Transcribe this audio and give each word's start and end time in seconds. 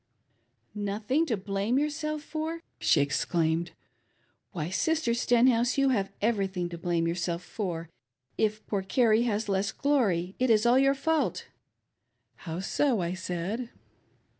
"Nothing 0.73 1.27
ttf 1.27 1.45
blame 1.45 1.77
yourself 1.77 2.23
for?" 2.23 2.63
she 2.79 3.01
exclaimed." 3.01 3.69
Why, 4.51 4.71
Sister 4.71 5.13
Stenhouse, 5.13 5.77
you 5.77 5.89
have 5.89 6.11
everything 6.23 6.69
to 6.69 6.77
blame 6.79 7.07
yourself 7.07 7.43
for. 7.43 7.87
If 8.35 8.65
poor 8.65 8.81
Carrie 8.81 9.25
has 9.29 9.47
less 9.47 9.71
glory 9.71 10.33
it 10.39 10.49
is 10.49 10.65
all 10.65 10.79
your 10.79 10.95
fault."" 10.95 11.45
How 12.49 12.61
so?" 12.61 12.99
I 13.03 13.13
said. 13.13 13.69